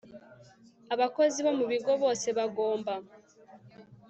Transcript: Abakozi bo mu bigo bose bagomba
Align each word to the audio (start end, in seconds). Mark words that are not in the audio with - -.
Abakozi 0.93 1.37
bo 1.45 1.51
mu 1.57 1.65
bigo 1.71 1.93
bose 2.03 2.27
bagomba 2.37 2.93